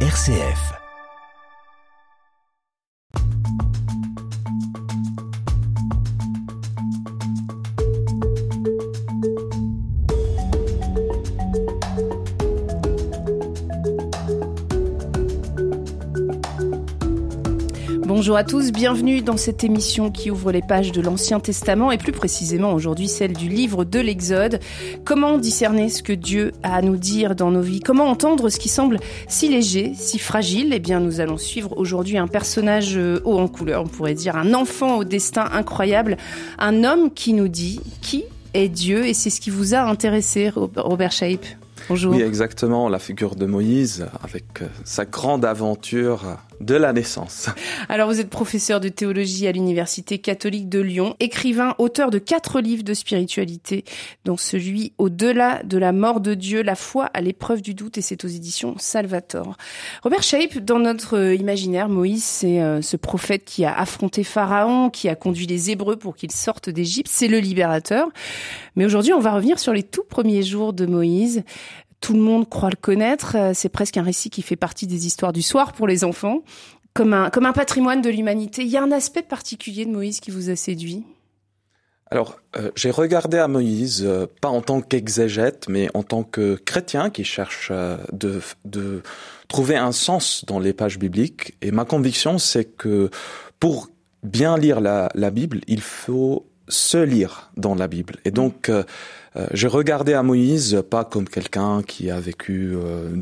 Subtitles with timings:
[0.00, 0.85] RCF.
[18.16, 21.98] Bonjour à tous, bienvenue dans cette émission qui ouvre les pages de l'Ancien Testament et
[21.98, 24.58] plus précisément aujourd'hui celle du livre de l'Exode.
[25.04, 27.80] Comment discerner ce que Dieu a à nous dire dans nos vies?
[27.80, 30.72] Comment entendre ce qui semble si léger, si fragile?
[30.72, 34.36] Eh bien nous allons suivre aujourd'hui un personnage euh, haut en couleur, on pourrait dire
[34.36, 36.16] un enfant au destin incroyable,
[36.58, 40.50] un homme qui nous dit qui est Dieu et c'est ce qui vous a intéressé
[40.54, 41.44] Robert Shape.
[41.88, 42.14] Bonjour.
[42.14, 47.48] Oui, exactement, la figure de Moïse avec euh, sa grande aventure de la naissance.
[47.88, 52.60] Alors vous êtes professeur de théologie à l'Université catholique de Lyon, écrivain, auteur de quatre
[52.60, 53.84] livres de spiritualité,
[54.24, 58.02] dont celui Au-delà de la mort de Dieu, la foi à l'épreuve du doute, et
[58.02, 59.56] c'est aux éditions Salvator.
[60.02, 65.08] Robert Shape, dans notre imaginaire, Moïse, c'est euh, ce prophète qui a affronté Pharaon, qui
[65.08, 68.08] a conduit les Hébreux pour qu'ils sortent d'Égypte, c'est le libérateur.
[68.76, 71.44] Mais aujourd'hui, on va revenir sur les tout premiers jours de Moïse
[72.06, 73.34] tout le monde croit le connaître.
[73.34, 76.44] Euh, c'est presque un récit qui fait partie des histoires du soir pour les enfants,
[76.94, 78.62] comme un, comme un patrimoine de l'humanité.
[78.62, 81.02] Il y a un aspect particulier de Moïse qui vous a séduit?
[82.08, 86.54] Alors, euh, j'ai regardé à Moïse, euh, pas en tant qu'exégète, mais en tant que
[86.54, 87.72] chrétien qui cherche
[88.12, 89.02] de, de
[89.48, 91.56] trouver un sens dans les pages bibliques.
[91.60, 93.10] Et ma conviction, c'est que
[93.58, 93.88] pour
[94.22, 98.18] bien lire la, la Bible, il faut se lire dans la Bible.
[98.24, 98.70] Et donc,
[99.36, 103.16] euh, j'ai regardé à Moïse pas comme quelqu'un qui a vécu euh,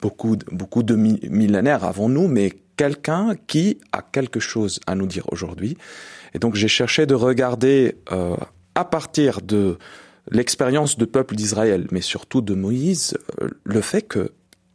[0.00, 5.26] beaucoup, beaucoup de millénaires avant nous, mais quelqu'un qui a quelque chose à nous dire
[5.30, 5.76] aujourd'hui.
[6.34, 8.36] Et donc j'ai cherché de regarder euh,
[8.74, 9.78] à partir de
[10.30, 13.16] l'expérience du peuple d'Israël, mais surtout de Moïse,
[13.64, 14.32] le fait que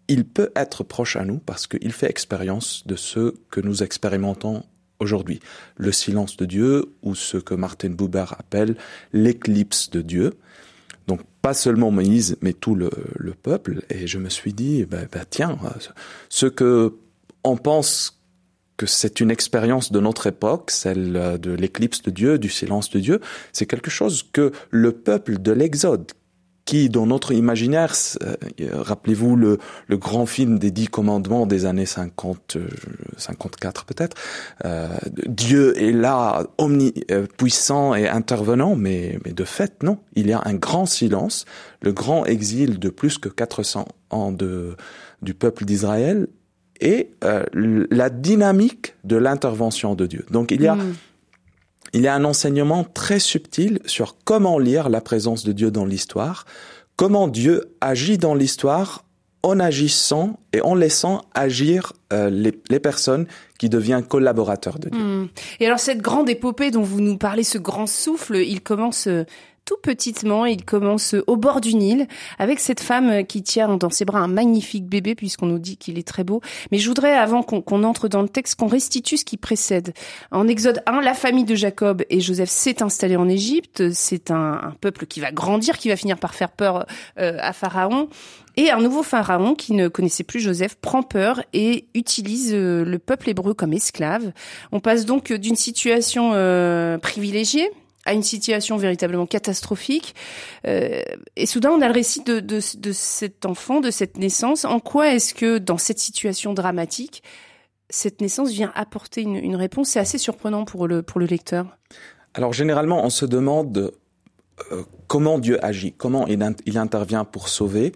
[0.09, 4.63] il peut être proche à nous parce qu'il fait expérience de ce que nous expérimentons
[4.99, 5.39] aujourd'hui.
[5.77, 8.75] Le silence de Dieu, ou ce que Martin Buber appelle
[9.13, 10.33] l'éclipse de Dieu.
[11.07, 12.89] Donc pas seulement Moïse, mais tout le,
[13.41, 13.83] peuple.
[13.89, 15.57] Et je me suis dit, ben, ben, tiens,
[16.29, 16.95] ce que
[17.43, 18.19] on pense
[18.75, 22.99] que c'est une expérience de notre époque, celle de l'éclipse de Dieu, du silence de
[22.99, 23.21] Dieu,
[23.51, 26.11] c'est quelque chose que le peuple de l'Exode,
[26.67, 28.35] qui, dans notre imaginaire, euh,
[28.73, 29.57] rappelez-vous le,
[29.87, 32.57] le, grand film des Dix Commandements des années 50,
[33.15, 34.17] 54 euh, peut-être,
[34.65, 34.89] euh,
[35.27, 39.97] Dieu est là, omnipuissant et intervenant, mais, mais de fait, non.
[40.13, 41.45] Il y a un grand silence,
[41.81, 44.75] le grand exil de plus que 400 ans de,
[45.21, 46.27] du peuple d'Israël
[46.81, 47.11] et
[47.53, 50.25] la dynamique de l'intervention de Dieu.
[50.29, 50.75] Donc il y a...
[50.75, 50.93] Hmm
[51.93, 55.85] il y a un enseignement très subtil sur comment lire la présence de Dieu dans
[55.85, 56.45] l'histoire,
[56.95, 59.03] comment Dieu agit dans l'histoire
[59.43, 63.27] en agissant et en laissant agir euh, les, personnes
[63.59, 65.01] qui deviennent collaborateurs de Dieu.
[65.01, 65.27] Hmm.
[65.59, 69.23] Et alors cette grande épopée dont vous nous parlez, ce grand souffle, il commence euh,
[69.67, 70.45] tout petitement.
[70.45, 72.07] Il commence au bord du Nil
[72.39, 75.99] avec cette femme qui tient dans ses bras un magnifique bébé puisqu'on nous dit qu'il
[75.99, 76.41] est très beau.
[76.71, 79.93] Mais je voudrais, avant qu'on entre dans le texte, qu'on restitue ce qui précède.
[80.31, 83.91] En Exode 1, la famille de Jacob et Joseph s'est installée en Égypte.
[83.91, 86.85] C'est un, peuple qui va grandir, qui va finir par faire peur
[87.19, 88.07] euh, à Pharaon.
[88.55, 92.97] Et un nouveau pharaon qui ne connaissait plus Joseph prend peur et utilise euh, le
[92.97, 94.31] peuple hébreu comme esclave.
[94.71, 97.69] On passe donc d'une situation euh, privilégiée
[98.07, 100.15] à une situation véritablement catastrophique.
[100.65, 101.01] Euh,
[101.35, 102.59] et soudain, on a le récit de, de,
[102.91, 104.65] cet enfant, de cette naissance.
[104.65, 107.21] En quoi est-ce que dans cette situation dramatique,
[107.89, 109.89] cette naissance vient apporter une, réponse?
[109.89, 111.77] C'est assez surprenant pour le, pour le lecteur.
[112.33, 113.91] Alors généralement, on se demande
[114.71, 117.91] euh, comment Dieu agit, comment il, intervient pour sauver.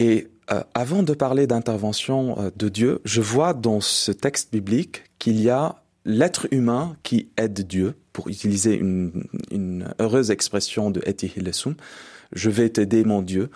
[0.00, 5.40] Et euh, avant de parler d'intervention de Dieu, je vois dans ce texte biblique qu'il
[5.40, 5.76] y a
[6.06, 11.74] l'être humain qui aide Dieu, pour utiliser une, une heureuse expression de Eti Hillesum,
[12.32, 13.50] je vais t'aider mon Dieu.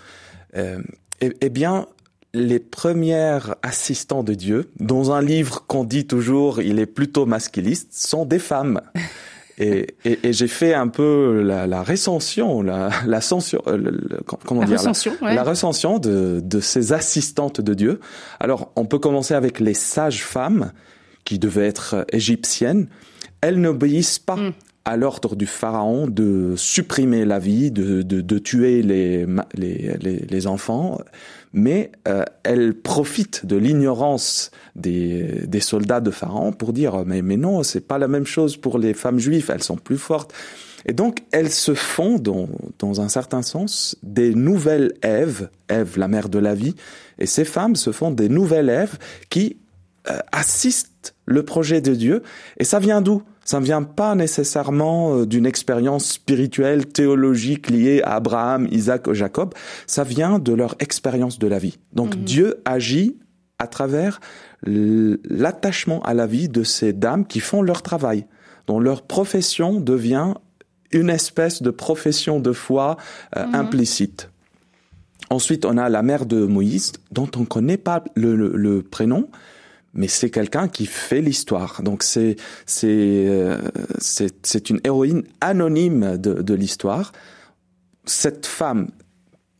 [0.57, 0.81] Euh,
[1.23, 1.87] eh, eh, bien,
[2.35, 7.89] les premiers assistants de Dieu, dans un livre qu'on dit toujours il est plutôt masculiste,
[7.93, 8.83] sont des femmes.
[9.63, 13.79] Et, et, et j'ai fait un peu la, la recension, la, la censure, euh,
[14.47, 18.01] comment la dire, recension, la, la, recension de, de ces assistantes de Dieu.
[18.39, 20.73] Alors, on peut commencer avec les sages femmes
[21.25, 22.89] qui devaient être égyptiennes,
[23.41, 24.53] elles n'obéissent pas mm.
[24.85, 30.47] à l'ordre du pharaon de supprimer la vie, de, de, de tuer les, les, les,
[30.47, 31.01] enfants,
[31.53, 37.37] mais euh, elles profitent de l'ignorance des, des soldats de pharaon pour dire mais, mais
[37.37, 40.33] non, c'est pas la même chose pour les femmes juives, elles sont plus fortes.
[40.87, 46.09] Et donc, elles se font, dans, dans un certain sens, des nouvelles Èves, Ève, la
[46.09, 46.75] mère de la vie,
[47.19, 49.59] et ces femmes se font des nouvelles Èves qui
[50.09, 52.23] euh, assistent le projet de Dieu.
[52.59, 53.23] Et ça vient d'où?
[53.45, 59.55] Ça ne vient pas nécessairement euh, d'une expérience spirituelle, théologique liée à Abraham, Isaac, Jacob.
[59.87, 61.79] Ça vient de leur expérience de la vie.
[61.93, 62.25] Donc mhm.
[62.25, 63.19] Dieu agit
[63.59, 64.21] à travers
[64.63, 68.27] l'attachement à la vie de ces dames qui font leur travail,
[68.67, 70.35] dont leur profession devient
[70.93, 72.97] une espèce de profession de foi
[73.37, 73.55] euh, mhm.
[73.55, 74.31] implicite.
[75.31, 79.29] Ensuite, on a la mère de Moïse, dont on ne connaît pas le, prénom,
[79.95, 81.83] mais c'est quelqu'un qui fait l'histoire.
[81.83, 83.59] Donc c'est c'est euh,
[83.99, 87.13] c'est une héroïne anonyme de, de l'histoire.
[88.05, 88.89] Cette femme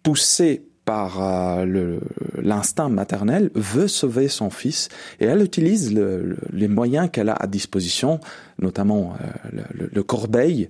[0.03, 1.99] poussée par euh,
[2.43, 4.89] l'instinct maternel veut sauver son fils
[5.21, 8.19] et elle utilise le, les moyens qu'elle a à disposition,
[8.59, 10.69] notamment euh, le, le corbeil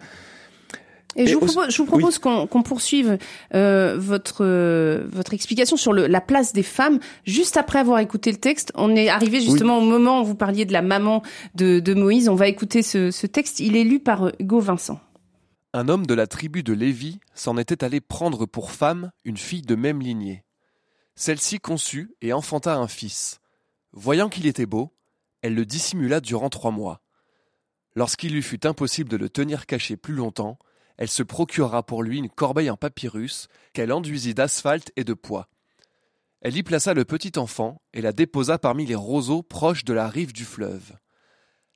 [1.16, 3.18] et, je, vous propose, je vous propose qu'on poursuive
[3.54, 8.30] euh, votre euh, votre explication sur le, la place des femmes juste après avoir écouté
[8.30, 8.72] le texte.
[8.74, 11.22] On est arrivé justement au moment où vous parliez de la maman
[11.54, 12.28] de, de Moïse.
[12.28, 13.60] On va écouter ce, ce, texte.
[13.60, 15.00] Il est lu par euh, Hugo Vincent.
[15.72, 19.62] Un homme de la tribu de Lévi s'en était allé prendre pour femme une fille
[19.62, 20.44] de même lignée.
[21.14, 23.40] Celle-ci conçut et enfanta un fils.
[23.92, 24.92] Voyant qu'il était beau,
[25.42, 27.00] elle le dissimula durant trois mois.
[27.94, 30.58] Lorsqu'il lui fut impossible de le tenir caché plus longtemps,
[31.00, 35.48] elle se procura pour lui une corbeille en papyrus qu'elle enduisit d'asphalte et de pois.
[36.42, 40.08] Elle y plaça le petit enfant et la déposa parmi les roseaux proches de la
[40.08, 40.92] rive du fleuve.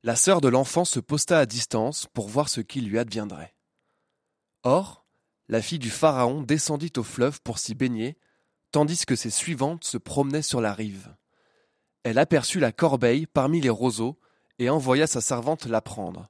[0.03, 3.55] La sœur de l'enfant se posta à distance pour voir ce qui lui adviendrait.
[4.63, 5.07] Or,
[5.49, 8.19] la fille du Pharaon descendit au fleuve pour s'y baigner,
[8.73, 11.17] tandis que ses suivantes se promenaient sur la rive.
[12.03, 14.21] Elle aperçut la corbeille parmi les roseaux
[14.59, 16.29] et envoya sa servante la prendre.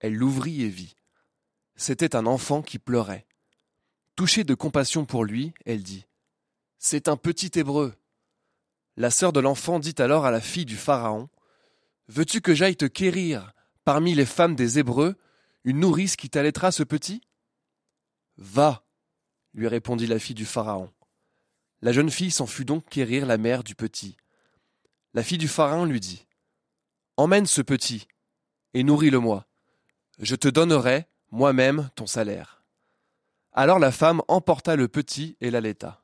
[0.00, 0.95] Elle l'ouvrit et vit.
[1.76, 3.26] C'était un enfant qui pleurait.
[4.16, 6.06] Touchée de compassion pour lui, elle dit
[6.78, 7.94] C'est un petit hébreu.
[8.96, 11.28] La sœur de l'enfant dit alors à la fille du Pharaon
[12.08, 13.52] Veux-tu que j'aille te quérir
[13.84, 15.16] parmi les femmes des Hébreux
[15.64, 17.20] une nourrice qui t'allaitera ce petit?
[18.38, 18.86] Va,
[19.52, 20.90] lui répondit la fille du Pharaon.
[21.82, 24.16] La jeune fille s'en fut donc quérir la mère du petit.
[25.12, 26.26] La fille du Pharaon lui dit
[27.18, 28.08] Emmène ce petit
[28.72, 29.46] et nourris-le-moi.
[30.20, 32.62] Je te donnerai moi-même ton salaire.
[33.52, 36.02] Alors la femme emporta le petit et l'allaita.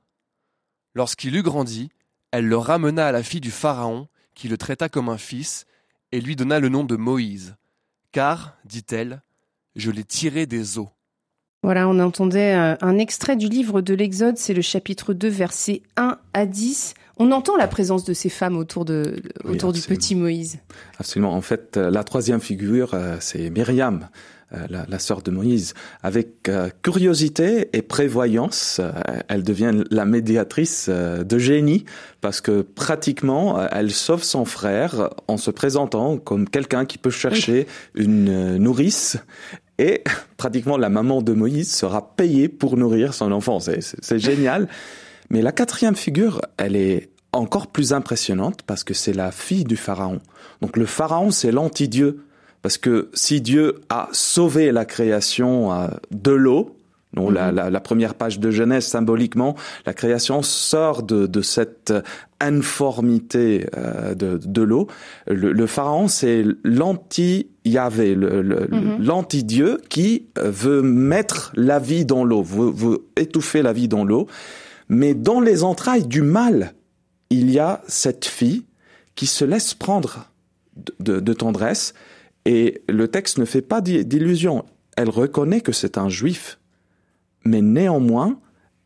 [0.95, 1.91] Lorsqu'il eut grandi,
[2.31, 5.67] elle le ramena à la fille du Pharaon, qui le traita comme un fils,
[6.13, 7.57] et lui donna le nom de Moïse.
[8.11, 9.23] Car, dit-elle,
[9.77, 10.91] je l'ai tiré des eaux.
[11.63, 15.83] Voilà, on entendait euh, un extrait du livre de l'Exode, c'est le chapitre 2, versets
[15.97, 16.95] 1 à 10.
[17.19, 20.59] On entend la présence de ces femmes autour, de, autour du petit Moïse.
[20.99, 21.33] Absolument.
[21.33, 24.09] En fait, euh, la troisième figure, euh, c'est Myriam.
[24.55, 25.73] Euh, la, la sœur de Moïse.
[26.03, 28.93] Avec euh, curiosité et prévoyance, euh,
[29.29, 31.85] elle devient la médiatrice de génie
[32.21, 37.67] parce que pratiquement, elle sauve son frère en se présentant comme quelqu'un qui peut chercher
[37.95, 39.17] une nourrice
[39.79, 40.05] et
[40.37, 43.59] pratiquement la maman de Moïse sera payée pour nourrir son enfant.
[43.61, 44.69] C'est génial.
[45.31, 49.77] Mais la quatrième figure, elle est encore plus impressionnante parce que c'est la fille du
[49.77, 50.21] pharaon.
[50.61, 52.25] Donc le pharaon, c'est l'anti-dieu.
[52.63, 55.71] Parce que si Dieu a sauvé la création
[56.11, 56.77] de l'eau,
[57.15, 57.69] non, la, mhm.
[57.69, 59.55] la, première page de Genèse, symboliquement,
[59.85, 61.93] la création sort de, de cette
[62.41, 64.87] informité euh, de, de l'eau.
[65.27, 69.05] Le, pharaon, c'est l'anti-Yahvé, mhm.
[69.05, 74.05] l'anti-Dieu qui euh, veut mettre la vie dans l'eau, veut, veut étouffer la vie dans
[74.05, 74.27] l'eau.
[74.89, 76.73] Mais dans les entrailles du mal,
[77.29, 78.65] il y a cette fille
[79.15, 80.31] qui se laisse prendre
[80.99, 81.93] de, de tendresse
[82.45, 84.65] et le texte ne fait pas d'illusion.
[84.97, 86.59] Elle reconnaît que c'est un juif,
[87.45, 88.39] mais néanmoins,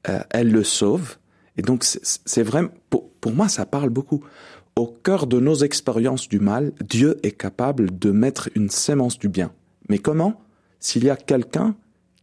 [0.09, 1.17] euh, elle le sauve.
[1.57, 4.23] Et donc, c'est vraiment, pour, moi, ça parle beaucoup.
[4.77, 9.29] Au cœur de nos expériences du mal, Dieu est capable de mettre une sémence du
[9.29, 9.51] bien.
[9.89, 10.43] Mais comment?
[10.81, 11.77] S'il y a quelqu'un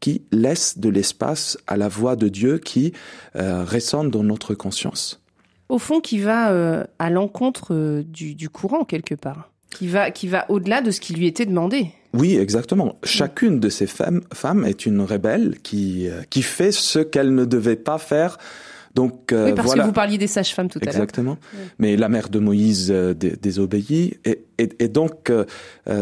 [0.03, 2.91] qui laisse de l'espace à la voix de Dieu qui
[3.37, 5.23] euh, résonne dans notre conscience.
[5.69, 10.11] Au fond, qui va euh, à l'encontre euh, du, du courant quelque part qui va,
[10.11, 11.87] qui va au-delà de ce qui lui était demandé.
[12.13, 12.99] Oui, exactement.
[13.03, 17.43] Chacune de ces femmes, femmes est une rebelle qui, euh, qui fait ce qu'elle ne
[17.45, 18.37] devait pas faire.
[18.93, 20.93] Donc, euh, oui, parce que vous parliez des sages-femmes tout à l'heure.
[20.93, 21.37] Exactement.
[21.79, 24.19] Mais la mère de Moïse euh, désobéit.
[24.25, 25.31] Et, et, et donc,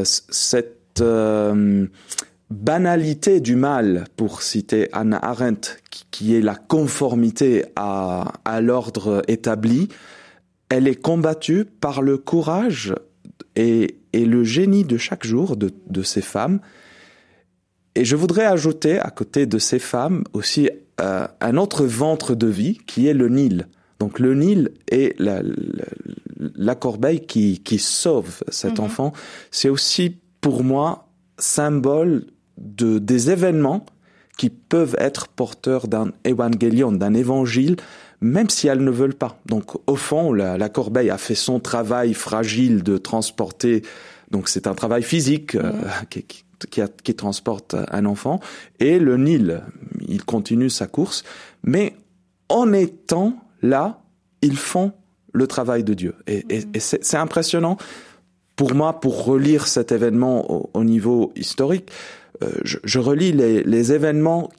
[0.03, 1.01] cette
[2.49, 9.21] banalité du mal, pour citer Anna Arendt, qui, qui est la conformité à, à l'ordre
[9.29, 9.87] établi,
[10.67, 12.93] elle est combattue par le courage
[13.55, 16.59] et, et, le génie de chaque jour de, de ces femmes
[17.95, 20.69] et je voudrais ajouter à côté de ces femmes aussi
[21.01, 23.67] euh, un autre ventre de vie qui est le Nil.
[23.99, 25.41] Donc le Nil est la,
[26.55, 28.85] la, corbeille qui, qui sauve cet mhm.
[28.85, 29.13] enfant.
[29.51, 32.25] C'est aussi pour moi symbole
[32.57, 33.85] de des événements
[34.37, 37.75] qui peuvent être porteurs d'un évangélion, d'un évangile,
[38.21, 39.39] même si elles ne veulent pas.
[39.45, 43.83] Donc au fond, la, la corbeille a fait son travail fragile de transporter.
[44.29, 45.71] Donc c'est un travail physique euh,
[46.09, 48.39] qui, qui qui, qui, transporte un enfant,
[48.79, 49.63] et le Nil,
[50.07, 51.23] il continue sa course,
[51.63, 51.95] mais
[52.49, 54.03] en étant là,
[54.43, 54.91] ils font
[55.33, 56.13] le travail de Dieu.
[56.27, 57.77] Et, et, et c'est impressionnant
[58.55, 61.89] pour moi, pour relire cet événement au, au niveau historique,
[62.43, 64.51] euh, je, je, relis les, les, événements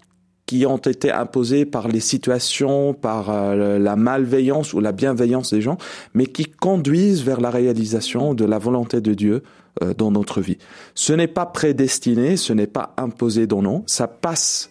[0.52, 5.62] qui ont été imposés par les situations, par euh, la malveillance ou la bienveillance des
[5.62, 5.78] gens,
[6.12, 9.42] mais qui conduisent vers la réalisation de la volonté de Dieu
[9.82, 10.58] euh, dans notre vie.
[10.94, 14.68] Ce n'est pas prédestiné, ce n'est pas imposé dans nous, ça passe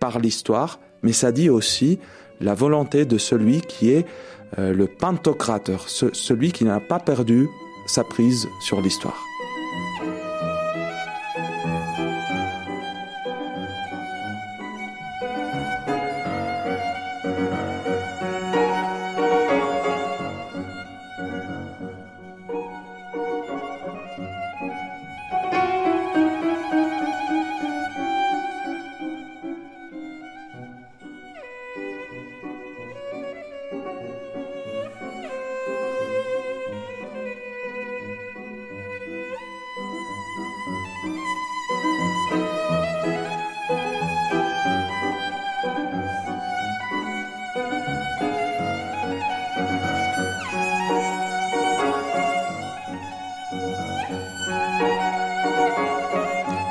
[0.00, 2.00] par l'histoire, mais ça dit aussi
[2.40, 4.06] la volonté de celui qui est
[4.58, 7.48] euh, le pantocrateur, celui qui n'a pas perdu
[7.86, 9.29] sa prise sur l'histoire.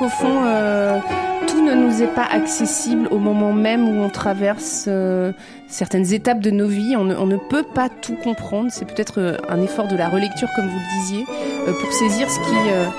[0.08, 0.98] Fond, euh,
[1.46, 5.32] tout ne nous est pas accessible au moment même où on traverse euh,
[5.68, 6.96] certaines étapes de nos vies.
[6.96, 8.70] On ne, peut pas tout comprendre.
[8.70, 11.24] C'est peut-être euh, un effort de la relecture, comme vous le disiez,
[11.80, 12.56] pour saisir ce qui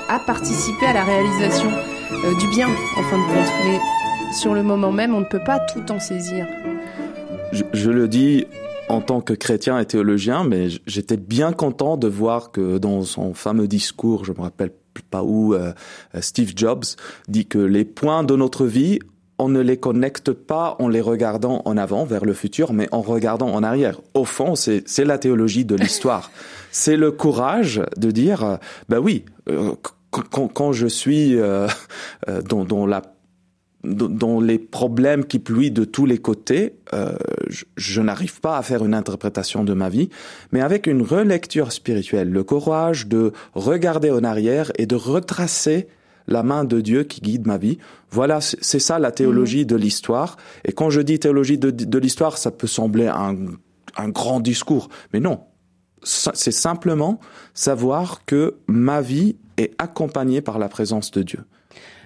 [0.09, 1.69] a participé à la réalisation
[2.39, 3.53] du bien, en fin de compte.
[3.65, 3.79] Mais
[4.33, 6.45] sur le moment même, on ne peut pas tout en saisir.
[7.51, 8.45] je le dis
[8.91, 13.33] en tant que chrétien et théologien, mais j'étais bien content de voir que dans son
[13.33, 14.71] fameux discours, je me rappelle
[15.09, 15.73] pas où, euh,
[16.19, 16.83] Steve Jobs
[17.27, 18.99] dit que les points de notre vie,
[19.37, 23.01] on ne les connecte pas en les regardant en avant vers le futur, mais en
[23.01, 23.99] regardant en arrière.
[24.13, 26.29] Au fond, c'est la théologie de l'histoire.
[26.71, 29.71] c'est le courage de dire, ben oui, euh,
[30.11, 31.67] quand, quand, je suis euh,
[32.45, 33.01] dans, dans la
[33.83, 37.15] dont les problèmes qui pluient de tous les côtés, euh,
[37.49, 40.09] je, je n'arrive pas à faire une interprétation de ma vie,
[40.51, 45.87] mais avec une relecture spirituelle, le courage de regarder en arrière et de retracer
[46.27, 47.79] la main de Dieu qui guide ma vie.
[48.11, 50.37] Voilà, c'est ça la théologie de l'histoire.
[50.65, 53.35] Et quand je dis théologie de, de l'histoire, ça peut sembler un,
[53.97, 55.41] un grand discours, mais non.
[56.03, 57.19] C'est simplement
[57.53, 61.41] savoir que ma vie est accompagnée par la présence de Dieu.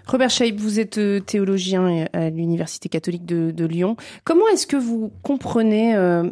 [0.07, 3.97] Robert Scheib, vous êtes euh, théologien à l'Université catholique de, Lyon.
[4.23, 6.29] Comment est-ce que vous comprenez euh,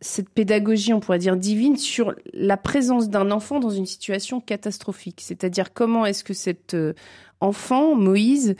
[0.00, 5.20] cette pédagogie, on pourrait dire divine, sur la présence d'un enfant dans une situation catastrophique?
[5.22, 6.92] C'est-à-dire comment est-ce que cet euh,
[7.40, 8.56] enfant, Moïse,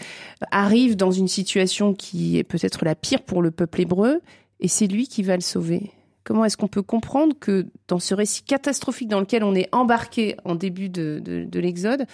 [0.51, 4.21] arrive dans une situation qui est peut-être la pire pour le peuple hébreu,
[4.61, 5.91] et c'est lui qui va le sauver?
[6.25, 10.37] Comment est-ce qu'on peut comprendre que dans ce récit catastrophique dans lequel on est embarqué
[10.47, 12.07] en début de, de l'Exode,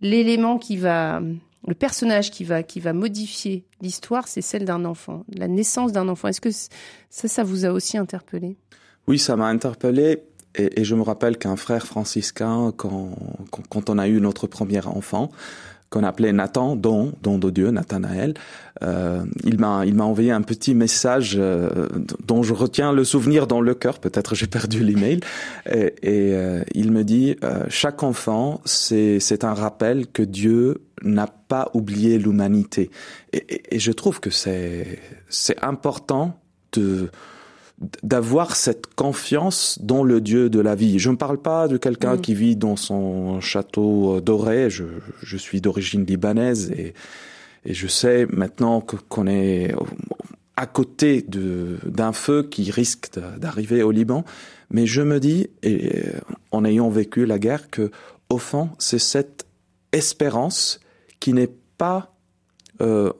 [0.00, 1.20] l'élément qui va
[1.66, 6.08] le personnage qui va, qui va modifier l'histoire, c'est celle d'un enfant, la naissance d'un
[6.08, 6.28] enfant.
[6.28, 6.68] Est-ce que ça,
[7.28, 8.56] ça vous a aussi interpellé?
[9.06, 10.22] Oui, ça m'a interpellé.
[10.54, 13.10] Et, je me rappelle qu'un frère franciscain, quand,
[13.68, 15.30] quand, on a eu notre premier enfant,
[15.90, 18.34] qu'on appelait Nathan, don, don de Dieu, Nathanaël,
[18.82, 21.88] euh, il m'a il m'a envoyé un petit message euh,
[22.26, 23.98] dont je retiens le souvenir dans le cœur.
[23.98, 25.20] Peut-être j'ai perdu l'email.
[25.70, 30.82] Et, et euh, il me dit euh, chaque enfant, c'est c'est un rappel que Dieu
[31.02, 32.90] n'a pas oublié l'humanité.
[33.32, 36.40] Et, et, je trouve que c'est c'est important
[36.72, 37.10] de
[38.02, 40.98] d'avoir cette confiance dans le Dieu de la vie.
[40.98, 42.20] Je ne parle pas de quelqu'un mm.
[42.20, 44.70] qui vit dans son château doré.
[44.70, 44.84] Je,
[45.22, 46.94] je suis d'origine libanaise et,
[47.64, 49.74] et je sais maintenant qu'on est
[50.56, 54.24] à côté d'un feu qui risque d'arriver au Liban.
[54.70, 56.02] Mais je me dis, et
[56.50, 57.90] en ayant vécu la guerre, que
[58.30, 59.46] au fond, c'est cette
[59.92, 60.80] espérance
[61.20, 62.14] qui n'est pas,
[62.80, 63.12] euh,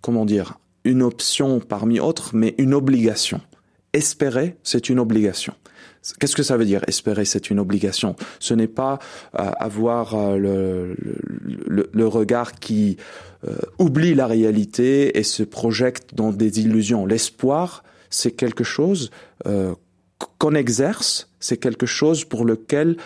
[0.00, 3.40] comment dire, une option parmi autres, mais une obligation.
[3.96, 5.54] Espérer, c'est une obligation.
[6.20, 8.16] Qu'est-ce que ça veut dire espérer C'est une obligation?
[8.38, 8.98] Ce n'est pas
[9.38, 10.94] euh, avoir euh,
[11.66, 12.96] le, regard qui
[13.46, 17.06] euh, oublie la réalité et se projette dans des illusions.
[17.06, 19.10] L'espoir, c'est quelque chose
[20.38, 22.96] qu'on exerce, c'est quelque chose pour lequel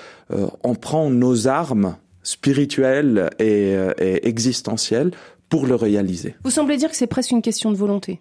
[0.63, 3.75] on prend nos armes spirituelles et
[4.23, 5.11] existentielles
[5.49, 6.37] pour le réaliser.
[6.45, 8.21] Vous semblez dire que c'est presque une question de volonté.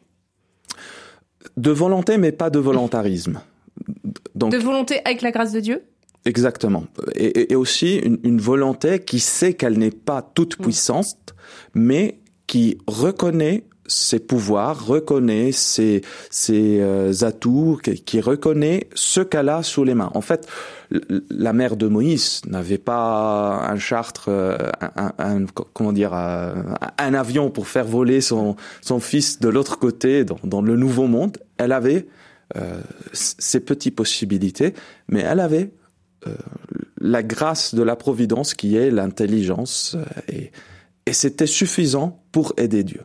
[1.57, 3.41] De volonté, mais pas de volontarisme.
[4.35, 5.83] Donc, de volonté avec la grâce de Dieu?
[6.25, 6.85] Exactement.
[7.15, 11.33] Et, et aussi une, une, volonté qui sait qu'elle n'est pas toute puissante,
[11.73, 19.63] mais qui reconnaît ses pouvoirs, reconnaît ses, ses euh, atouts, qui, reconnaît ce qu'elle a
[19.63, 20.11] sous les mains.
[20.13, 20.47] En fait,
[21.29, 24.57] la mère de Moïse n'avait pas un chartre, euh,
[24.95, 26.53] un, un, comment dire, euh,
[26.97, 31.07] un avion pour faire voler son, son fils de l'autre côté dans, dans le nouveau
[31.07, 31.37] monde.
[31.57, 32.07] Elle avait
[32.55, 32.81] euh,
[33.13, 34.73] ses petites possibilités,
[35.07, 35.71] mais elle avait
[36.25, 36.35] euh,
[36.99, 39.95] la grâce de la providence qui est l'intelligence
[40.27, 40.51] et,
[41.05, 43.01] et c'était suffisant pour aider Dieu.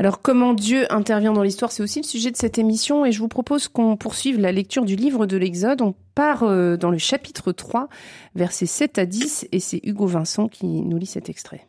[0.00, 3.18] Alors comment Dieu intervient dans l'histoire, c'est aussi le sujet de cette émission et je
[3.18, 5.82] vous propose qu'on poursuive la lecture du livre de l'Exode.
[5.82, 6.40] On part
[6.78, 7.90] dans le chapitre 3,
[8.34, 11.66] versets 7 à 10 et c'est Hugo Vincent qui nous lit cet extrait.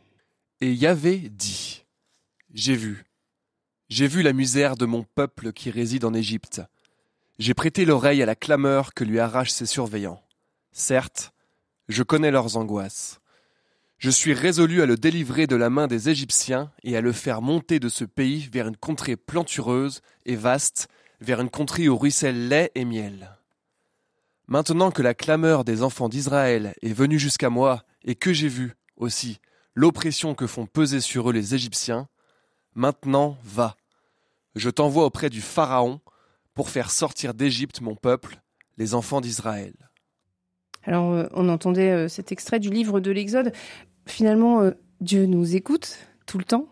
[0.62, 1.84] Et Yahvé dit,
[2.54, 3.04] J'ai vu,
[3.90, 6.62] j'ai vu la misère de mon peuple qui réside en Égypte.
[7.38, 10.22] J'ai prêté l'oreille à la clameur que lui arrachent ses surveillants.
[10.72, 11.34] Certes,
[11.90, 13.21] je connais leurs angoisses.
[14.02, 17.44] Je suis résolu à le délivrer de la main des Égyptiens et à le faire
[17.44, 20.88] monter de ce pays vers une contrée plantureuse et vaste,
[21.20, 23.38] vers une contrée où ruisselle lait et miel.
[24.48, 28.74] Maintenant que la clameur des enfants d'Israël est venue jusqu'à moi et que j'ai vu,
[28.98, 29.40] aussi,
[29.76, 32.08] l'oppression que font peser sur eux les Égyptiens,
[32.74, 33.78] maintenant va.
[34.56, 36.02] Je t'envoie auprès du Pharaon,
[36.56, 38.42] pour faire sortir d'Égypte mon peuple,
[38.80, 39.76] les enfants d'Israël.
[40.86, 43.54] Alors, euh, on entendait euh, cet extrait du livre de l'Exode.
[44.12, 46.68] Finalement, euh, Dieu nous écoute tout le temps,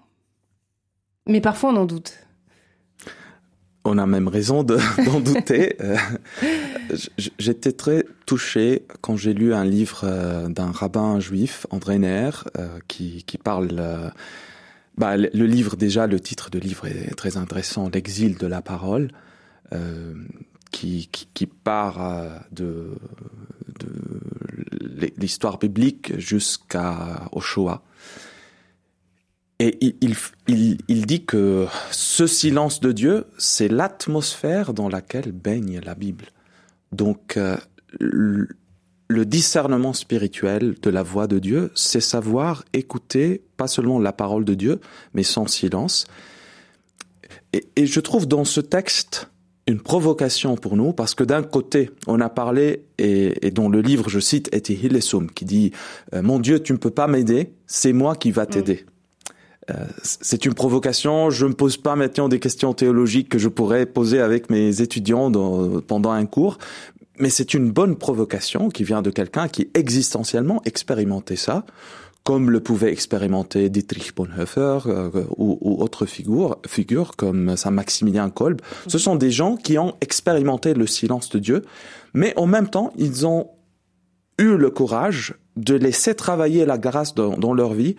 [1.25, 2.13] mais parfois on en doute.
[3.85, 4.63] On a même raison
[5.05, 5.77] d'en douter.
[7.39, 10.05] J'étais très touché quand j'ai lu un livre
[10.49, 12.31] d'un rabbin juif, André Neher,
[12.87, 14.11] qui, qui parle...
[14.97, 19.11] Bah, le livre, déjà, le titre de livre est très intéressant, L'exil de la parole.
[19.73, 20.13] Euh,
[20.71, 22.95] qui, qui, qui, part euh, de,
[23.79, 24.08] de
[25.17, 27.83] l'histoire biblique jusqu'au Shoah.
[29.59, 30.15] Et il,
[30.47, 36.27] il, il, dit que ce silence de Dieu, c'est l'atmosphère dans laquelle baigne la Bible.
[36.93, 37.57] Donc, euh,
[37.99, 44.45] le discernement spirituel de la voix de Dieu, c'est savoir écouter pas seulement la parole
[44.45, 44.79] de Dieu,
[45.13, 46.05] mais son silence.
[47.51, 49.29] Et, et je trouve dans ce texte
[49.69, 53.81] une provocation pour nous parce que d'un côté, on a parlé et, et dont le
[53.81, 55.71] livre, je cite, était Hillesum, qui dit
[56.13, 58.85] euh, Mon Dieu, tu ne peux pas m'aider, c'est moi qui va t'aider.
[58.85, 58.89] Mm.
[59.71, 61.29] Euh, c'est une provocation.
[61.29, 64.81] Je ne me pose pas maintenant des questions théologiques que je pourrais poser avec mes
[64.81, 66.57] étudiants dans, pendant un cours,
[67.19, 71.65] mais c'est une bonne provocation qui vient de quelqu'un qui existentiellement expérimentait ça
[72.23, 78.29] comme le pouvait expérimenter Dietrich Bonhoeffer euh, ou, ou autres figures, figures comme Saint Maximilien
[78.29, 78.61] Kolb.
[78.87, 81.65] Ce sont des gens qui ont expérimenté le silence de Dieu,
[82.13, 83.49] mais en même temps, ils ont
[84.37, 87.95] eu le courage de laisser travailler la grâce dans, dans leur vie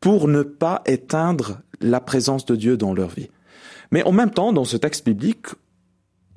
[0.00, 3.28] pour ne pas éteindre la présence de Dieu dans leur vie.
[3.90, 5.46] Mais en même temps, dans ce texte biblique,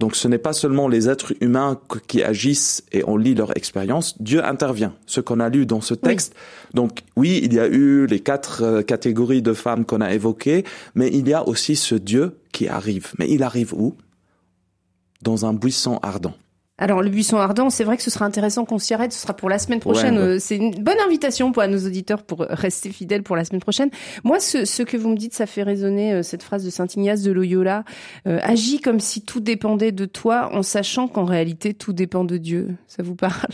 [0.01, 4.19] donc ce n'est pas seulement les êtres humains qui agissent et on lit leur expérience,
[4.19, 4.95] Dieu intervient.
[5.05, 6.33] Ce qu'on a lu dans ce texte.
[6.73, 10.65] Donc oui, il y a eu les quatre euh, catégories de femmes qu'on a évoquées,
[10.95, 13.11] mais il y a aussi ce Dieu qui arrive.
[13.19, 13.95] Mais il arrive où?
[15.21, 16.33] Dans un buisson ardent.
[16.81, 19.13] Alors le buisson ardent, c'est vrai que ce sera intéressant qu'on s'y arrête.
[19.13, 20.17] Ce sera pour la semaine prochaine.
[20.17, 23.61] Euh, c'est une bonne invitation pour à nos auditeurs pour rester fidèles pour la semaine
[23.61, 23.91] prochaine.
[24.23, 26.87] Moi, ce, ce que vous me dites, ça fait résonner euh, cette phrase de saint
[26.87, 27.83] Ignace de Loyola
[28.27, 32.37] euh, agis comme si tout dépendait de toi, en sachant qu'en réalité tout dépend de
[32.37, 32.69] Dieu.
[32.87, 33.51] Ça vous parle?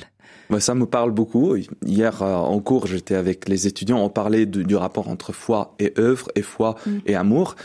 [0.59, 1.57] Ça me parle beaucoup.
[1.85, 6.29] Hier, en cours, j'étais avec les étudiants, on parlait du rapport entre foi et œuvre,
[6.35, 6.97] et foi mm.
[7.05, 7.55] et amour.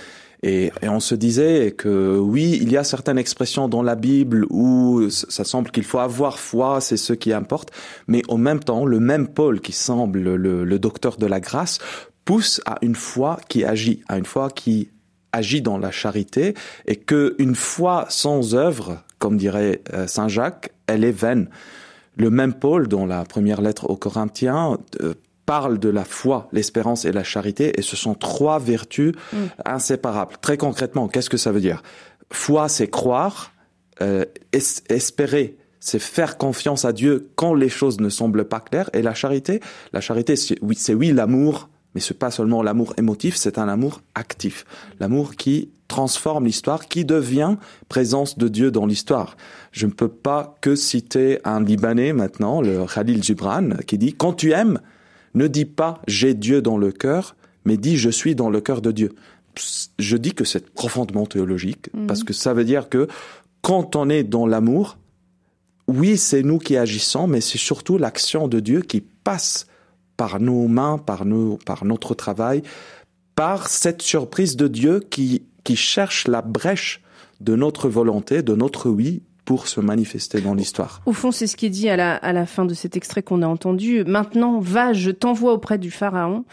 [0.43, 4.45] Et, et, on se disait que oui, il y a certaines expressions dans la Bible
[4.51, 7.71] où ça semble qu'il faut avoir foi, c'est ce qui importe,
[8.09, 11.79] mais en même temps, le même Paul qui semble le, le docteur de la grâce
[12.25, 14.91] pousse à une foi qui agit, à une foi qui
[15.33, 16.55] agit dans la charité,
[16.87, 21.49] et que une foi sans œuvre, comme dirait euh, Saint Jacques, elle est vaine.
[22.17, 25.15] Le même Paul, dans la première lettre aux Corinthiens, euh,
[25.47, 29.37] parle de la foi, l'espérance et la charité, et ce sont trois vertus mm.
[29.65, 30.37] inséparables.
[30.41, 31.83] Très concrètement, qu'est-ce que ça veut dire?
[32.31, 33.53] Foi, c'est croire,
[34.01, 38.89] euh, espérer, c'est faire confiance à Dieu quand les choses ne semblent pas claires.
[38.95, 39.61] Et la charité,
[39.93, 43.69] la charité, c'est oui, c'est oui l'amour, mais c'est pas seulement l'amour émotif, c'est un
[43.69, 44.65] amour actif,
[45.01, 47.57] l'amour qui transforme l'histoire, qui devient
[47.89, 49.37] présence de Dieu dans l'histoire.
[49.73, 54.33] Je ne peux pas que citer un Libanais maintenant, le Khalil Gibran, qui dit quand
[54.33, 54.81] tu aimes,
[55.35, 58.83] ne dis pas j'ai Dieu dans le cœur, mais dis je suis dans le cœur
[58.83, 59.15] de Dieu.
[59.99, 62.07] Je dis que c'est profondément théologique, mhm.
[62.07, 63.09] parce que ça veut dire que
[63.61, 64.99] quand on est dans l'amour,
[65.89, 69.67] oui, c'est nous qui agissons, mais c'est surtout l'action de Dieu qui passe
[70.17, 72.63] par nos mains, par, nous, par notre travail,
[73.35, 77.03] par cette surprise de Dieu qui, qui cherche la brèche
[77.41, 81.03] de notre volonté, de notre oui, pour se manifester dans l'histoire.
[81.07, 83.23] Au fond, c'est ce qui est dit à la, à la fin de cet extrait
[83.23, 84.05] qu'on a entendu.
[84.05, 86.45] Maintenant, va, je t'envoie auprès du Pharaon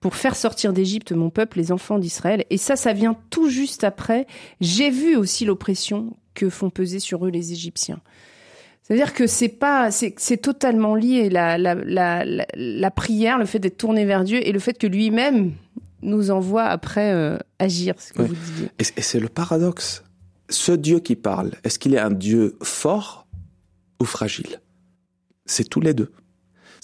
[0.00, 2.44] pour faire sortir d'Égypte mon peuple, les enfants d'Israël.
[2.50, 4.26] Et ça, ça vient tout juste après.
[4.60, 8.00] J'ai vu aussi l'oppression que font peser sur eux les Égyptiens.
[8.82, 12.22] C'est-à-dire que c'est pas, c'est totalement lié la, la, la,
[12.54, 15.52] la, prière, le fait d'être tourné vers Dieu et le fait que lui-même
[16.02, 18.68] nous envoie après euh, agir, ce que vous disiez.
[18.78, 20.04] Et, c'est le paradoxe.
[20.50, 23.26] Ce Dieu qui parle, est-ce qu'il est un Dieu fort
[24.00, 24.60] ou fragile?
[25.46, 26.12] C'est tous les deux.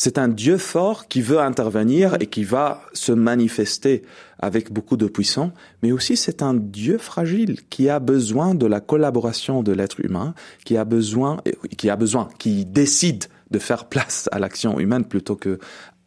[0.02, 4.00] C'est un Dieu fort qui veut intervenir et qui va se manifester
[4.38, 8.80] avec beaucoup de puissance, mais aussi c'est un Dieu fragile qui a besoin de la
[8.80, 11.42] collaboration de l'être humain, qui a besoin,
[11.76, 15.58] qui a besoin, qui décide de faire place à l'action humaine plutôt que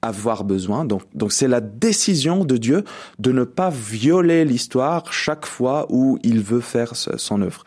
[0.03, 0.85] avoir besoin.
[0.85, 2.83] Donc, donc c'est la décision de Dieu
[3.19, 7.63] de ne pas violer l'histoire chaque fois où il veut faire son œuvre.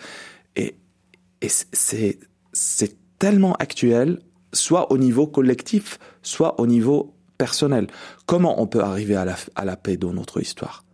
[0.54, 0.76] Et,
[1.40, 2.18] et c'est,
[2.52, 4.20] c'est tellement actuel
[4.52, 7.86] soit au niveau collectif, soit au niveau personnel.
[8.26, 10.84] Comment on peut arriver à la, à la paix dans notre histoire?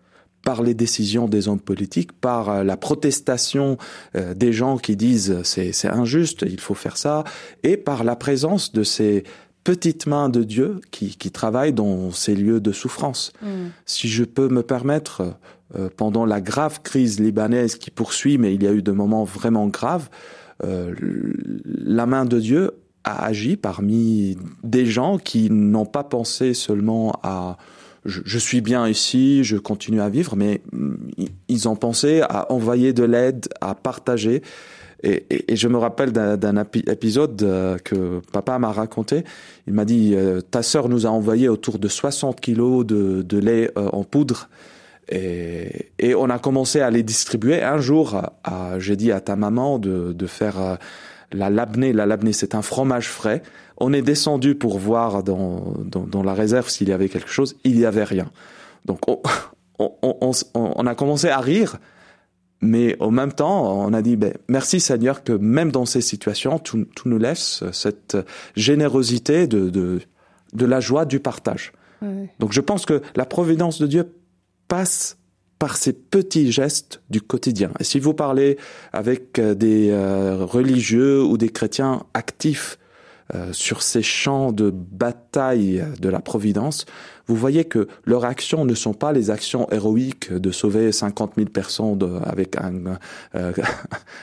[0.45, 3.79] Par les décisions des hommes politiques, par euh, la protestation
[4.17, 7.23] euh, des gens qui disent c'est, c'est injuste, il faut faire ça,
[7.63, 9.23] et par la présence de ces
[9.65, 13.33] petites mains de Dieu qui, qui travaillent dans ces lieux de souffrance.
[13.43, 13.69] Mm.
[13.87, 15.37] Si je peux me permettre,
[15.77, 19.25] euh, pendant la grave crise libanaise qui poursuit, mais il y a eu de moments
[19.25, 20.09] vraiment graves,
[20.65, 22.71] la main de Dieu
[23.03, 27.57] a agi parmi des gens qui n'ont pas pensé seulement à
[28.05, 30.95] je, suis bien ici, je continue à vivre, mais mm,
[31.49, 34.43] ils ont pensé à envoyer de l'aide, à partager.
[35.03, 39.25] Et, et, je me rappelle d'un épisode euh, que papa m'a raconté.
[39.67, 43.39] Il m'a dit euh, ta sœur nous a envoyé autour de 60 kilos de, de
[43.39, 44.49] lait euh, en poudre.
[45.09, 47.63] Et, et, on a commencé à les distribuer.
[47.63, 48.23] Un jour,
[48.79, 50.79] j'ai dit à ta maman de, de faire
[51.33, 51.93] la labnée.
[51.93, 53.43] La labnée, c'est un fromage frais.
[53.79, 57.57] On est descendu pour voir dans, dans, la réserve s'il y avait quelque chose.
[57.65, 58.31] Il n'y avait rien.
[58.85, 59.01] Donc
[59.79, 61.79] on, on, a commencé à rire,
[62.63, 66.59] mais en même temps, on a dit ben, merci Seigneur que même dans ces situations,
[66.59, 68.17] tu, nous laisses cette
[68.57, 70.01] générosité de, de,
[70.53, 71.73] de la joie du partage.
[72.41, 74.13] Donc je pense que la providence de Dieu
[74.67, 75.19] passe
[75.61, 77.71] par ces petits gestes du quotidien.
[77.79, 78.59] Et si vous parlez
[78.93, 82.79] avec des euh, religieux ou des chrétiens actifs
[83.35, 86.87] euh, sur ces champs de bataille de la providence,
[87.27, 91.49] vous voyez que leurs actions ne sont pas les actions héroïques de sauver 50 000
[91.49, 92.99] personnes avec un,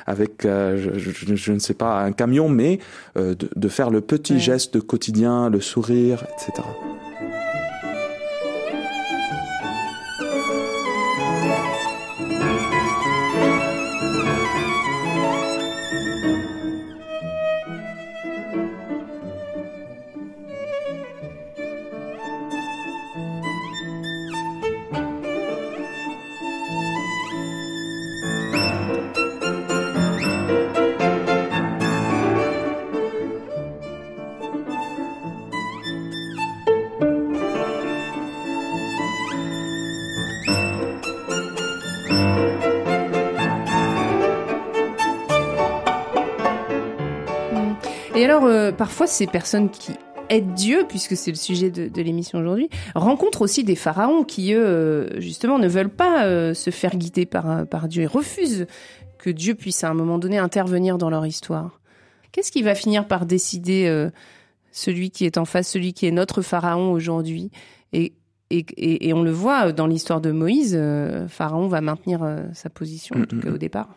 [0.05, 2.79] avec, je, ne sais pas, un camion, mais
[3.15, 6.67] de, de, faire le petit geste quotidien, le sourire, etc.
[48.71, 49.93] parfois ces personnes qui
[50.29, 54.65] aident Dieu, puisque c'est le sujet de, l'émission aujourd'hui, rencontrent aussi des pharaons qui, eux,
[54.65, 58.67] euh, justement, ne veulent pas euh, se faire guider par, euh, par Dieu et refusent
[59.17, 61.81] que Dieu puisse à un moment donné intervenir dans leur histoire.
[62.31, 64.09] Qu'est-ce qui va finir par décider
[64.71, 67.49] celui qui est en face, celui qui est notre pharaon aujourd'hui?
[67.91, 68.13] Et,
[68.49, 70.79] et, on le voit dans l'histoire de Moïse,
[71.27, 72.21] Pharaon va maintenir
[72.53, 73.89] sa position, en tout cas au départ.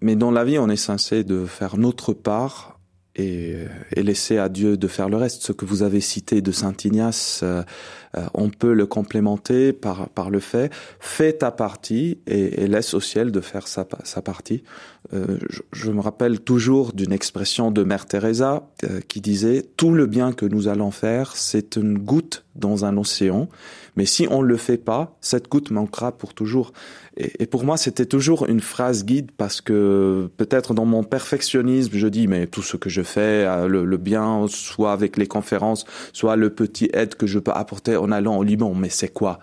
[0.00, 2.79] Mais dans la vie, on est censé de faire notre part
[3.16, 3.56] et,
[3.96, 5.42] et, laisser à Dieu de faire le reste.
[5.42, 7.44] Ce que vous avez cité de Saint Ignace,
[8.16, 12.94] euh, on peut le complémenter par, par le fait fais ta partie et, et laisse
[12.94, 14.62] au ciel de faire sa, sa partie.
[15.12, 19.92] Euh, je, je, me rappelle toujours d'une expression de Mère Teresa euh, qui disait tout
[19.92, 23.48] le bien que nous allons faire, c'est une goutte dans un océan,
[23.96, 26.72] mais si on le fait pas, cette goutte manquera pour toujours.
[27.16, 31.92] Et, et pour moi, c'était toujours une phrase guide parce que peut-être dans mon perfectionnisme,
[31.94, 35.26] je dis mais tout ce que je fais, euh, le, le bien, soit avec les
[35.26, 39.08] conférences, soit le petit aide que je peux apporter en allant au Liban, mais c'est
[39.08, 39.38] quoi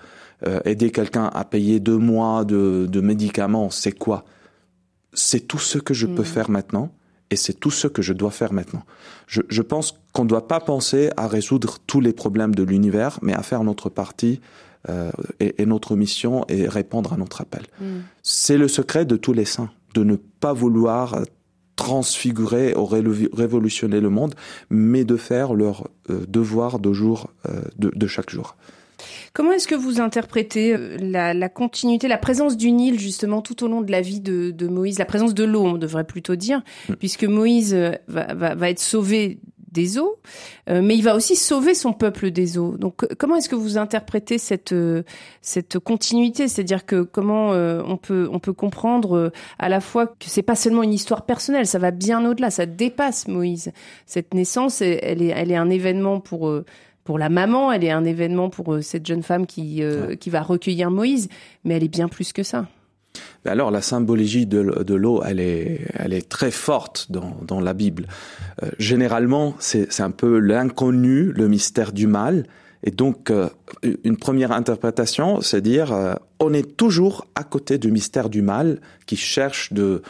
[0.46, 4.26] euh, Aider quelqu'un à payer deux mois de, de médicaments, c'est quoi
[5.14, 6.16] C'est tout ce que je mmh.
[6.16, 6.92] peux faire maintenant
[7.30, 8.84] et c'est tout ce que je dois faire maintenant.
[9.28, 13.20] Je, je pense qu'on ne doit pas penser à résoudre tous les problèmes de l'univers,
[13.22, 14.40] mais à faire notre partie
[14.90, 17.64] euh, et, et, notre mission et répondre à notre appel.
[17.82, 17.86] Mmh.
[18.24, 21.20] C'est le secret de tous les saints, de ne pas vouloir
[21.78, 24.36] transfigurer ou révolutionner le monde,
[24.70, 28.58] mais de faire leur euh, devoir de jour, euh, de, de, chaque jour.
[29.34, 33.64] Comment est-ce que vous interprétez euh, la, la, continuité, la présence du Nil justement tout
[33.64, 36.36] au long de la vie de, de Moïse, la présence de l'eau, on devrait plutôt
[36.36, 36.94] dire, mmh.
[36.96, 37.74] puisque Moïse
[38.08, 39.40] va, va, va être sauvé
[39.72, 40.18] des eaux,
[40.70, 42.78] euh, mais il va aussi sauver son peuple des eaux.
[42.78, 45.04] Donc comment est-ce que vous interprétez cette euh,
[45.42, 50.14] cette continuité, c'est-à-dire que comment euh, on peut on peut comprendre à la fois que
[50.28, 53.72] c'est pas seulement une histoire personnelle, ça va bien au-delà, ça dépasse Moïse.
[54.06, 56.52] Cette naissance, elle est elle est un événement pour
[57.04, 59.82] pour la maman, elle est un événement pour cette jeune femme qui
[60.20, 61.30] qui va recueillir Moïse,
[61.64, 62.68] mais elle est bien plus que ça.
[63.46, 67.74] Alors la symbologie de, de l'eau, elle est, elle est très forte dans, dans la
[67.74, 68.08] Bible.
[68.64, 72.46] Euh, généralement, c'est un peu l'inconnu, le mystère du mal.
[72.84, 73.50] Et donc, euh,
[74.04, 78.80] une première interprétation, c'est dire, euh, on est toujours à côté du mystère du mal
[79.06, 80.04] qui cherche de,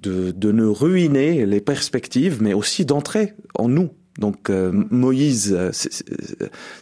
[0.00, 3.90] de, de nous ruiner les perspectives, mais aussi d'entrer en nous.
[4.18, 5.70] Donc euh, Moïse, euh,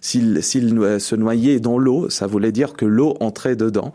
[0.01, 3.93] s'il se noyait dans l'eau, ça voulait dire que l'eau entrait dedans.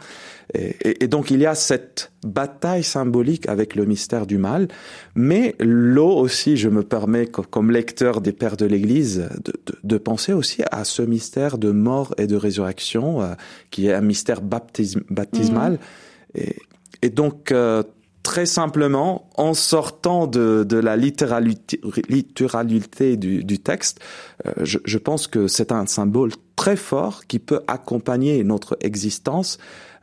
[0.54, 4.68] Et, et, et, donc il y a cette bataille symbolique avec le mystère du mal,
[5.16, 9.98] mais l'eau aussi, je me permets comme lecteur des pères de l'Église de, de, de,
[9.98, 13.34] penser aussi à ce mystère de mort et de résurrection, euh,
[13.70, 15.74] qui est un mystère baptism baptismal.
[15.74, 16.40] Mmh.
[16.40, 16.56] Et,
[17.02, 17.84] et, donc euh,
[18.24, 24.00] très simplement, en sortant de, de la littéralité, littéralité du, du, texte,
[24.46, 29.58] euh, je, je, pense que c'est un symbole très fort qui peut accompagner notre existence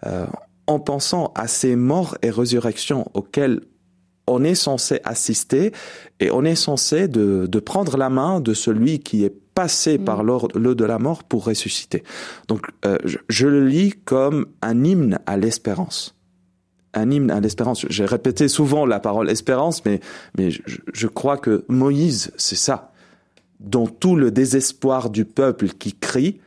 [0.07, 0.27] euh,
[0.67, 3.61] en pensant à ces morts et résurrections auxquelles
[4.27, 5.73] on est censé assister
[6.21, 10.05] et on est censé de, de prendre la main de celui qui est passé mmh.
[10.05, 12.03] par l'eau de la mort pour ressusciter.
[12.47, 16.18] Donc euh, je, je le lis comme un hymne à l'espérance
[16.95, 17.87] un hymne à l'espérance.
[17.89, 20.01] J'ai répété souvent la parole espérance, mais,
[20.37, 22.93] mais je, je crois que Moïse, c'est ça.
[23.61, 26.41] Dans tout le désespoir du peuple qui crie,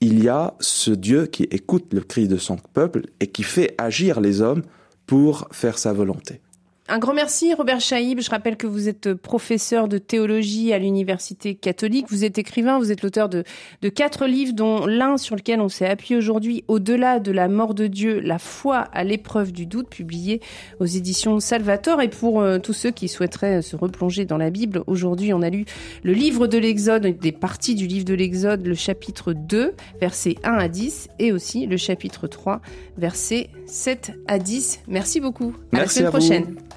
[0.00, 3.74] il y a ce Dieu qui écoute le cri de son peuple et qui fait
[3.78, 4.62] agir les hommes
[5.06, 6.40] pour faire sa volonté.
[6.88, 8.20] Un grand merci, Robert Chaïb.
[8.20, 12.06] Je rappelle que vous êtes professeur de théologie à l'Université catholique.
[12.10, 13.42] Vous êtes écrivain, vous êtes l'auteur de,
[13.82, 17.74] de quatre livres, dont l'un sur lequel on s'est appuyé aujourd'hui, Au-delà de la mort
[17.74, 20.40] de Dieu, la foi à l'épreuve du doute, publié
[20.78, 22.00] aux éditions Salvator.
[22.02, 25.50] Et pour euh, tous ceux qui souhaiteraient se replonger dans la Bible, aujourd'hui, on a
[25.50, 25.64] lu
[26.04, 30.52] le livre de l'Exode, des parties du livre de l'Exode, le chapitre 2, versets 1
[30.52, 32.60] à 10, et aussi le chapitre 3,
[32.96, 34.82] versets 7 à 10.
[34.86, 35.52] Merci beaucoup.
[35.72, 36.44] À Merci la semaine à prochaine.
[36.44, 36.75] Vous.